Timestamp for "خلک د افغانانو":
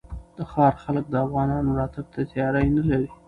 0.83-1.75